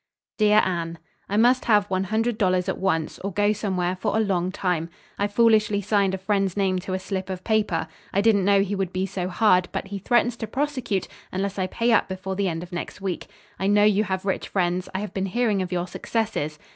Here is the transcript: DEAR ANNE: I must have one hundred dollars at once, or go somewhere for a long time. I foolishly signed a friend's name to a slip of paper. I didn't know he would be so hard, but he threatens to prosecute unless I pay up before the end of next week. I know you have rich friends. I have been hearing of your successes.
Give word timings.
DEAR 0.39 0.63
ANNE: 0.65 0.97
I 1.29 1.37
must 1.37 1.65
have 1.65 1.87
one 1.91 2.05
hundred 2.05 2.39
dollars 2.39 2.67
at 2.67 2.79
once, 2.79 3.19
or 3.19 3.31
go 3.31 3.53
somewhere 3.53 3.95
for 3.95 4.17
a 4.17 4.19
long 4.19 4.51
time. 4.51 4.89
I 5.19 5.27
foolishly 5.27 5.79
signed 5.79 6.15
a 6.15 6.17
friend's 6.17 6.57
name 6.57 6.79
to 6.79 6.95
a 6.95 6.97
slip 6.99 7.29
of 7.29 7.43
paper. 7.43 7.87
I 8.11 8.19
didn't 8.21 8.43
know 8.43 8.61
he 8.61 8.73
would 8.73 8.91
be 8.91 9.05
so 9.05 9.27
hard, 9.27 9.69
but 9.71 9.89
he 9.89 9.99
threatens 9.99 10.37
to 10.37 10.47
prosecute 10.47 11.07
unless 11.31 11.59
I 11.59 11.67
pay 11.67 11.91
up 11.91 12.07
before 12.07 12.35
the 12.35 12.47
end 12.47 12.63
of 12.63 12.71
next 12.73 12.99
week. 12.99 13.27
I 13.59 13.67
know 13.67 13.83
you 13.83 14.03
have 14.05 14.25
rich 14.25 14.47
friends. 14.47 14.89
I 14.95 15.01
have 15.01 15.13
been 15.13 15.27
hearing 15.27 15.61
of 15.61 15.71
your 15.71 15.85
successes. 15.85 16.57